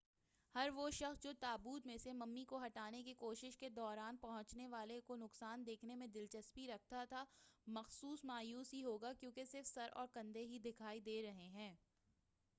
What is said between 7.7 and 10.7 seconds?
محض مایوس ہی ہو گا کیونکہ صرف سر اور کندھے ہی